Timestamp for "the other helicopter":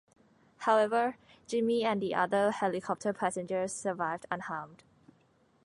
2.01-3.13